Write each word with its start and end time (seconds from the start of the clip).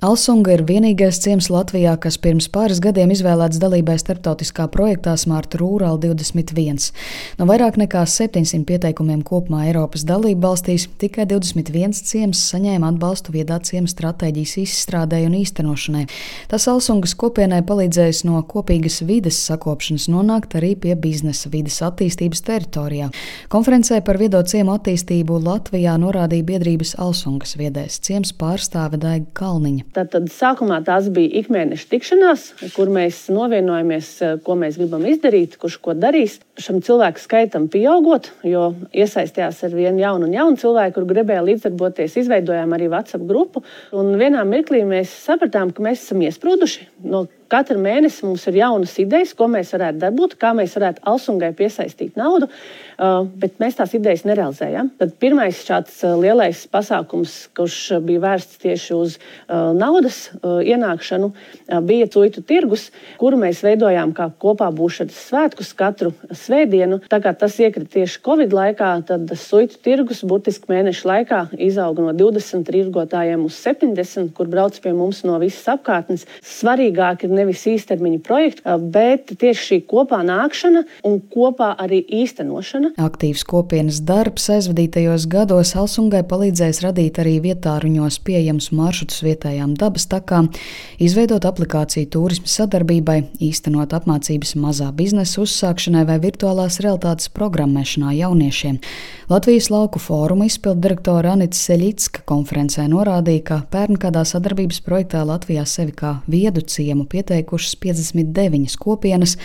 Alsunga 0.00 0.54
ir 0.54 0.62
vienīgais 0.64 1.18
ciems 1.20 1.50
Latvijā, 1.52 1.90
kas 2.00 2.16
pirms 2.16 2.46
pāris 2.48 2.78
gadiem 2.80 3.10
izvēlēts 3.12 3.58
dalībai 3.60 3.98
starptautiskā 4.00 4.64
projektā 4.72 5.12
Smart 5.20 5.52
Rural 5.60 5.98
21. 6.00 6.86
No 7.36 7.44
vairāk 7.44 7.76
nekā 7.76 8.06
700 8.08 8.64
pieteikumiem 8.64 9.20
kopumā 9.28 9.66
Eiropas 9.66 10.06
dalību 10.08 10.40
valstīs 10.40 10.86
tikai 11.02 11.26
21 11.28 11.92
ciems 12.00 12.40
saņēma 12.48 12.94
atbalstu 12.94 13.34
viedā 13.34 13.58
ciema 13.60 13.92
stratēģijas 13.92 14.54
izstrādē 14.62 15.18
un 15.26 15.36
īstenošanai. 15.42 16.06
Tas 16.48 16.64
Alsungas 16.72 17.12
kopienai 17.20 17.60
palīdzējis 17.68 18.22
no 18.30 18.40
kopīgas 18.40 19.02
vides 19.04 19.42
sakopšanas 19.50 20.08
nonākt 20.08 20.56
arī 20.56 20.72
pie 20.80 20.96
biznesa 20.96 21.52
vides 21.52 21.76
attīstības 21.84 22.40
teritorijā. 22.48 23.10
Konferencē 23.52 24.00
par 24.08 24.16
viedo 24.24 24.40
ciemu 24.48 24.78
attīstību 24.78 25.42
Latvijā 25.44 26.00
norādīja 26.00 26.48
biedrības 26.54 26.96
Alsungas 26.96 27.58
viedais 27.60 28.00
ciems 28.00 28.32
pārstāve 28.32 28.96
Daiga 28.96 29.28
Kalniņa. 29.36 29.89
Tad 29.90 30.14
sākumā 30.30 30.76
tās 30.86 31.08
bija 31.10 31.40
ikmēneša 31.40 31.88
tikšanās, 31.90 32.44
kur 32.76 32.92
mēs 32.94 33.24
novienojamies, 33.34 34.10
ko 34.46 34.54
mēs 34.60 34.78
gribam 34.78 35.02
izdarīt, 35.10 35.56
kurš 35.58 35.80
ko 35.82 35.96
darīs. 35.98 36.38
Šam 36.60 36.78
cilvēku 36.86 37.22
skaitam 37.22 37.66
pieaugot, 37.72 38.30
jo 38.46 38.68
iesaistījās 38.94 39.64
ar 39.66 39.74
vienu 39.74 40.04
jaunu 40.04 40.28
un 40.28 40.36
jaunu 40.36 40.62
cilvēku, 40.62 41.00
kur 41.00 41.08
gribēja 41.10 41.42
līdzdarboties, 41.48 42.20
izveidojām 42.22 42.76
arī 42.76 42.86
WhatsApp 42.92 43.26
grupu. 43.26 43.64
Un 43.90 44.14
vienā 44.20 44.46
mirklī 44.46 44.84
mēs 44.86 45.16
sapratām, 45.26 45.74
ka 45.74 45.82
mēs 45.82 46.04
esam 46.06 46.22
iesprūduši 46.22 46.86
no 47.10 47.26
Katru 47.50 47.80
mēnesi 47.82 48.22
mums 48.22 48.44
ir 48.46 48.60
jaunas 48.60 48.92
idejas, 49.02 49.32
ko 49.34 49.48
mēs 49.50 49.72
varētu 49.74 49.98
dabūt, 50.04 50.36
kā 50.38 50.52
mēs 50.54 50.76
varētu 50.78 51.02
Alsungai 51.10 51.50
piesaistīt 51.58 52.18
naudu, 52.18 52.46
uh, 52.46 53.24
bet 53.42 53.56
mēs 53.62 53.78
tās 53.80 53.94
idejas 53.98 54.22
nerealizējam. 54.28 54.92
Tad 55.00 55.16
pirmais 55.22 55.58
šāds 55.66 55.96
uh, 56.06 56.14
lielais 56.20 56.60
pasākums, 56.70 57.48
kurš 57.58 57.78
bija 58.06 58.22
vērsts 58.22 58.60
tieši 58.62 58.94
uz 58.94 59.16
uh, 59.18 59.72
naudas 59.74 60.28
ienākšanu, 60.40 61.30
bija 61.86 62.06
Cuitu 62.10 62.42
tirgus, 62.46 62.88
kuru 63.20 63.38
mēs 63.40 63.62
veidojām 63.64 64.12
kā 64.16 64.28
kopā 64.42 64.68
būšanas 64.74 65.18
svētkus 65.28 65.72
katru 65.78 66.12
svētdienu. 66.30 67.00
Tā 67.10 67.20
kā 67.22 67.32
tas 67.36 67.56
iekrita 67.62 67.98
tieši 67.98 68.22
Covid 68.26 68.54
laikā, 68.54 68.92
tad 69.10 69.30
Cuitu 69.42 69.80
tirgus 69.82 70.22
burtiski 70.26 70.70
mēnešu 70.70 71.08
laikā 71.10 71.42
izauga 71.58 72.06
no 72.06 72.14
20 72.16 72.66
tirgotājiem 72.68 73.44
uz 73.46 73.58
70, 73.64 74.32
kur 74.36 74.50
brauc 74.50 74.78
pie 74.82 74.94
mums 74.96 75.22
no 75.26 75.38
visas 75.42 75.66
apkārtnes. 75.74 76.26
Svarīgāk 76.46 77.26
ir 77.26 77.34
nevis 77.40 77.64
īstermiņa 77.72 78.20
projekti, 78.26 78.64
bet 78.94 79.32
tieši 79.40 79.66
šī 79.66 79.78
kopā 79.90 80.20
nākšana 80.26 80.84
un 81.08 81.18
kopā 81.32 81.72
arī 81.80 82.02
īstenošana. 82.20 82.94
Aktīvs 83.00 83.44
kopienas 83.48 84.00
darbs 84.06 84.48
aizvadītajos 84.54 85.26
gados 85.30 85.74
Alsungai 85.78 86.22
palīdzējis 86.28 86.82
radīt 86.84 87.20
arī 87.22 87.36
vietāruņos 87.44 88.20
pieejamus 88.26 88.70
maršrutus 88.76 89.22
vietējām 89.24 89.74
dabas 89.80 90.06
takām, 90.10 90.50
izveidot 91.02 91.46
aplikāciju 91.48 92.10
turismu 92.12 92.50
sadarbībai, 92.50 93.18
īstenot 93.42 93.94
apmācības 93.96 94.56
mazā 94.60 94.90
biznesa 94.96 95.40
uzsākšanai 95.44 96.04
vai 96.08 96.18
virtuālās 96.22 96.80
realitātes 96.84 97.30
programmēšanā 97.36 98.14
jauniešiem. 98.20 98.80
Latvijas 99.30 99.70
lauku 99.70 100.00
fóruma 100.02 100.48
izpilddirektora 100.50 101.36
Anita 101.36 101.56
Seļicka 101.56 102.24
konferencē 102.26 102.88
norādīja, 102.90 103.44
ka 103.46 103.58
pērn 103.70 103.98
kādā 104.02 104.24
sadarbības 104.26 104.80
projektā 104.82 105.22
Latvijā 105.26 105.62
sevi 105.70 105.94
kā 105.94 106.16
viedu 106.30 106.64
ciemu 106.66 107.06
pieteikt 107.06 107.29
pieteikušas 107.30 107.76
59 107.76 108.76
kopienas, 108.78 109.36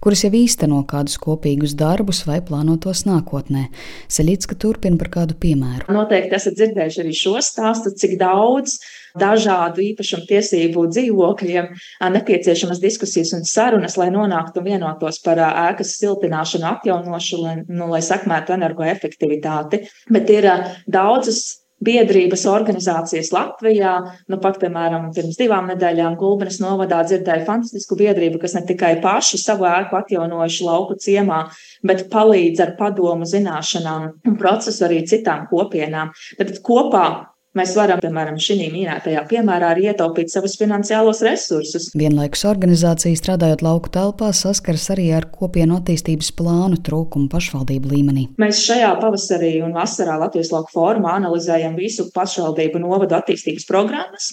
kuras 0.00 0.24
jau 0.24 0.32
īsteno 0.32 0.80
kādus 0.88 1.18
kopīgus 1.20 1.76
darbus 1.76 2.24
vai 2.26 2.40
plāno 2.44 2.76
tos 2.80 3.04
nākotnē. 3.04 3.68
Seļicka 4.08 4.56
turpina 4.56 4.98
par 5.00 5.10
kādu 5.12 5.36
piemēru. 5.40 5.92
Noteikti 5.92 6.36
esat 6.38 6.56
dzirdējuši 6.58 7.02
arī 7.04 7.16
šo 7.18 7.36
stāstu, 7.44 7.92
cik 8.00 8.16
daudz 8.20 8.78
dažādu 9.20 9.82
īpašumu 9.84 10.26
tiesību 10.26 10.86
dzīvokļiem 10.90 11.68
nepieciešamas 12.16 12.80
diskusijas 12.82 13.34
un 13.36 13.44
sarunas, 13.46 13.98
lai 14.00 14.08
nonāktu 14.14 14.62
un 14.62 14.70
vienotos 14.72 15.20
par 15.22 15.38
ēkas 15.44 15.94
siltināšanu, 16.00 16.66
atjaunošanu, 16.72 17.44
lai, 17.44 17.58
nu, 17.68 17.90
lai 17.92 18.02
sakmētu 18.02 18.56
energoefektivitāti. 18.56 19.84
Bet 20.10 20.32
ir 20.34 20.50
daudzas 20.90 21.63
biedrības 21.84 22.46
organizācijas 22.50 23.30
Latvijā. 23.34 23.94
Nu, 24.32 24.38
pat, 24.42 24.58
piemēram, 24.62 25.10
pirms 25.16 25.38
divām 25.40 25.68
nedēļām 25.72 26.16
Gulbenes 26.20 26.60
novadā 26.62 27.02
dzirdēju 27.08 27.46
fantastisku 27.48 27.98
biedrību, 28.00 28.40
kas 28.42 28.56
ne 28.58 28.64
tikai 28.68 28.94
paši 29.04 29.40
savu 29.40 29.68
ēku 29.68 29.98
atjaunojuši 30.00 30.66
lauku 30.68 30.98
ciemā, 31.04 31.44
bet 31.86 32.06
palīdz 32.12 32.64
ar 32.64 32.74
padomu 32.80 33.28
zināšanām 33.28 34.10
un 34.24 34.40
procesu 34.40 34.88
arī 34.88 35.04
citām 35.08 35.46
kopienām. 35.52 36.12
Tad 36.40 36.56
kopā 36.64 37.06
Mēs 37.54 37.76
varam, 37.78 38.00
piemēram, 38.02 38.38
šī 38.42 38.56
minētajā 38.74 39.20
piemērā 39.30 39.68
arī 39.74 39.86
ietaupīt 39.92 40.32
savus 40.32 40.56
finansiālos 40.58 41.20
resursus. 41.22 41.86
Vienlaikus 41.94 42.42
organizācija 42.50 43.14
strādājot 43.20 43.62
lauku 43.62 43.92
telpā 43.94 44.32
saskaras 44.34 44.88
arī 44.90 45.12
ar 45.14 45.28
kopienu 45.30 45.78
attīstības 45.78 46.32
plānu 46.34 46.80
trūkumu 46.82 47.30
pašvaldību 47.30 47.92
līmenī. 47.94 48.26
Mēs 48.42 48.64
šajā 48.66 48.90
pavasarī 48.98 49.52
un 49.62 49.76
vasarā 49.76 50.18
Latvijas 50.24 50.50
lauku 50.50 50.74
fórumā 50.74 51.14
analizējam 51.20 51.78
visu 51.78 52.08
pašvaldību 52.16 52.82
novadu 52.82 53.14
attīstības 53.20 53.70
programmas 53.70 54.32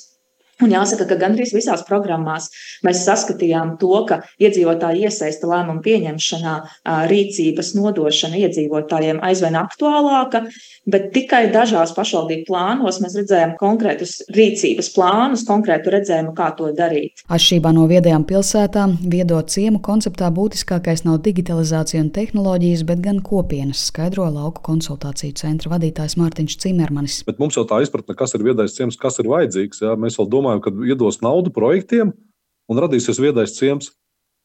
Un 0.62 0.74
jāsaka, 0.74 1.08
ka 1.10 1.18
gandrīz 1.22 1.54
visās 1.56 1.84
programmās 1.88 2.50
mēs 2.86 3.04
saskatījām 3.08 3.76
to, 3.82 3.94
ka 4.10 4.22
iedzīvotāji 4.42 5.08
iesaista 5.08 5.50
lēmumu 5.50 5.82
pieņemšanā, 5.86 6.56
rīcības 7.12 7.74
nodošana 7.78 8.42
iedzīvotājiem 8.46 9.22
aizvien 9.26 9.58
aktuālāka, 9.60 10.44
bet 10.92 11.10
tikai 11.16 11.48
dažās 11.54 11.94
pašvaldību 11.98 12.46
plānos 12.50 13.00
mēs 13.04 13.18
redzējām 13.20 13.56
konkrētus 13.60 14.18
rīcības 14.36 14.92
plānus, 14.96 15.46
konkrētu 15.48 15.94
redzējumu, 15.96 16.36
kā 16.38 16.52
to 16.58 16.72
darīt. 16.78 17.24
Atšķirībā 17.32 17.74
no 17.76 17.88
viedajām 17.90 18.26
pilsētām, 18.30 18.98
viedo 19.12 19.40
ciemu 19.42 19.82
konceptā 19.84 20.30
būtiskākais 20.34 21.06
nav 21.08 21.22
digitalizācija 21.26 22.04
un 22.04 22.12
tehnoloģijas, 22.14 22.86
bet 22.90 23.02
gan 23.06 23.22
kopienas, 23.26 23.88
skaidro 23.90 24.28
lauku 24.30 24.62
konsultāciju 24.66 25.38
centra 25.42 25.74
vadītājs 25.74 26.18
Mārtiņš 26.22 26.58
Cimermanis. 26.62 27.22
Bet 27.28 27.40
mums 27.42 27.58
jau 27.58 27.66
tā 27.70 27.82
izpratne, 27.86 28.16
kas 28.18 28.36
ir 28.38 28.46
viedais 28.46 28.76
ciems, 28.78 28.98
kas 29.00 29.18
ir 29.22 29.30
vajadzīgs, 29.32 29.82
jā, 29.86 29.96
mēs 30.00 30.18
vēl 30.20 30.28
domājam 30.32 30.51
domājam, 30.52 30.62
ka 30.62 30.72
iedos 30.88 31.22
naudu 31.22 31.52
projektiem 31.54 32.14
un 32.70 32.80
radīsies 32.80 33.20
viedais 33.20 33.56
ciems. 33.58 33.92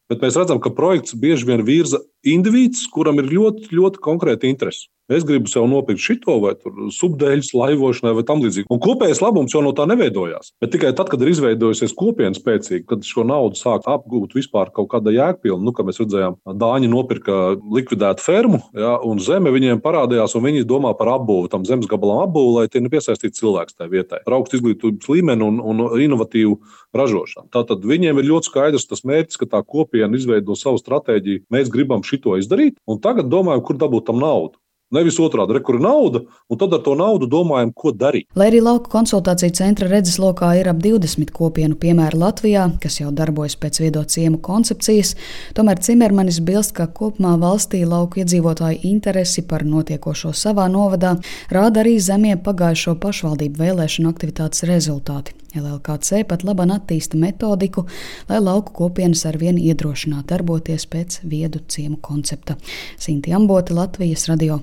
Bet 0.07 0.21
mēs 0.23 0.37
redzam, 0.39 0.59
ka 0.63 0.71
projekts 0.71 1.15
bieži 1.19 1.45
vien 1.45 1.65
virza 1.67 1.99
indivīds, 2.23 2.87
kuram 2.91 3.19
ir 3.19 3.27
ļoti, 3.27 3.73
ļoti 3.75 3.99
konkrēti 3.99 4.47
interesi. 4.47 4.87
Es 5.07 5.23
gribu 5.23 5.47
sev 5.47 5.69
nopirkt 5.71 6.03
šito 6.03 6.33
vai 6.43 6.51
subdēļas 6.91 7.53
laivošanai 7.55 8.11
vai 8.17 8.23
tam 8.27 8.41
līdzīgi. 8.43 8.67
Un 8.73 8.81
kopējais 8.83 9.21
labums 9.23 9.53
jau 9.55 9.61
no 9.63 9.71
tā 9.75 9.85
neveidojās. 9.87 10.51
Bet 10.59 10.73
tikai 10.73 10.91
tad, 10.97 11.07
kad 11.11 11.21
ir 11.23 11.31
izveidojusies 11.31 11.95
kopiena 11.95 12.35
spēcīgi, 12.35 12.83
kad 12.89 13.07
šo 13.07 13.23
naudu 13.27 13.55
sāk 13.55 13.87
apgūt 13.87 14.35
vispār 14.35 14.73
kaut 14.75 14.89
kāda 14.91 15.13
jēgpilna, 15.15 15.63
nu, 15.63 15.71
kā 15.75 15.85
mēs 15.87 16.01
redzējām, 16.03 16.35
Dāņi 16.57 16.91
nopirka 16.91 17.55
likvidētu 17.55 18.23
fermu, 18.25 18.59
ja, 18.75 18.97
un 19.07 19.21
zeme 19.23 19.53
viņiem 19.55 19.79
parādījās, 19.83 20.35
un 20.35 20.43
viņi 20.49 20.67
domā 20.67 20.91
par 20.99 21.13
apbūvi 21.15 21.53
tam 21.55 21.63
zemes 21.67 21.87
gabalam 21.87 22.25
apbūvi, 22.25 22.53
lai 22.57 22.67
tie 22.71 22.83
nepiesaistītu 22.83 23.39
cilvēks 23.39 23.79
tajā 23.79 23.93
vietā. 23.93 24.21
Ar 24.27 24.37
augstu 24.41 24.59
izglītības 24.59 25.07
līmeni 25.13 25.47
un, 25.47 25.63
un 25.63 25.87
inovatīvu 26.03 26.59
ražošanu. 26.97 27.47
Tātad 27.55 27.87
viņiem 27.87 28.19
ir 28.19 28.31
ļoti 28.33 28.51
skaidrs 28.51 28.87
tas 28.89 29.05
mērķis, 29.07 29.39
ka 29.39 29.51
tā 29.55 29.63
kopiena 29.63 30.19
izveido 30.19 30.55
savu 30.59 30.81
stratēģiju. 30.81 31.45
Mēs 31.53 31.71
gribam 31.71 32.03
šito 32.03 32.35
izdarīt, 32.39 32.79
un 32.87 32.99
tagad 33.03 33.31
domājam, 33.31 33.63
kur 33.63 33.79
dabūt 33.79 34.09
tam 34.11 34.23
naudu. 34.23 34.57
Nevis 34.95 35.17
otrādi, 35.19 35.51
re, 35.51 35.59
kur 35.67 35.75
ir 35.75 35.81
nauda, 35.83 36.21
un 36.47 36.59
tad 36.59 36.71
ar 36.71 36.79
to 36.85 36.93
naudu 36.95 37.27
domājam, 37.27 37.73
ko 37.75 37.91
darīt. 37.91 38.29
Lai 38.39 38.45
arī 38.47 38.61
lauku 38.63 38.87
konsultāciju 38.93 39.51
centra 39.57 39.89
redzeslokā 39.91 40.53
ir 40.61 40.69
ap 40.71 40.77
20 40.79 41.33
kopienu 41.35 41.75
piemēru 41.75 42.21
Latvijā, 42.21 42.69
kas 42.79 43.01
jau 43.01 43.11
darbojas 43.11 43.57
pēc 43.59 43.81
viedo 43.83 44.05
ciemu 44.07 44.39
koncepcijas, 44.39 45.17
tomēr 45.57 45.81
Cimermanis 45.83 46.39
bilst, 46.39 46.71
ka 46.77 46.87
kopumā 46.87 47.33
valstī 47.41 47.81
lauku 47.83 48.21
iedzīvotāju 48.23 48.79
interesi 48.87 49.43
par 49.49 49.65
notiekošo 49.67 50.31
savā 50.31 50.69
novadā 50.71 51.17
rāda 51.51 51.83
arī 51.83 51.97
zemie 51.99 52.37
pagājušo 52.47 52.95
pašvaldību 53.03 53.59
vēlēšanu 53.65 54.13
aktivitātes 54.15 54.63
rezultāti. 54.71 55.35
LLKC 55.57 56.23
pat 56.31 56.47
labāk 56.47 56.71
attīsta 56.77 57.19
metodiku, 57.19 57.83
lai 58.31 58.39
lauku 58.39 58.71
kopienas 58.79 59.25
ar 59.27 59.35
vienu 59.41 59.59
iedrošinātu 59.67 60.31
darboties 60.31 60.87
pēc 60.87 61.21
viedu 61.27 61.59
ciemu 61.67 61.99
koncepta. 61.99 62.55
Sinti 62.95 63.35
Ambote, 63.35 63.75
Latvijas 63.75 64.29
radio. 64.31 64.61